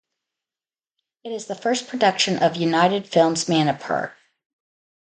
It 1.23 1.31
is 1.31 1.45
the 1.45 1.53
first 1.53 1.87
production 1.87 2.41
of 2.41 2.55
United 2.55 3.07
Films 3.07 3.47
Manipur. 3.47 4.13